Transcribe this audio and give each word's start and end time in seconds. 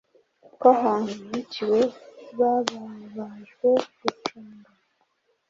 Ko 0.59 0.65
ahantu 0.75 1.11
hiciwe 1.29 1.79
bababajwe 2.37 3.69
gucunga 3.99 4.69